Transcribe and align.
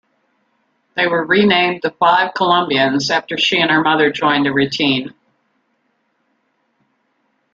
They 0.95 1.05
were 1.05 1.23
renamed 1.23 1.81
the 1.83 1.91
"Five 1.91 2.33
Columbians" 2.33 3.11
after 3.11 3.37
she 3.37 3.59
and 3.61 3.69
her 3.69 3.81
mother 3.83 4.11
joined 4.11 4.47
the 4.47 4.51
routine. 4.51 5.13